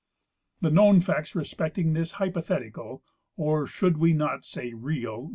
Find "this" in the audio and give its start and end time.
1.93-2.13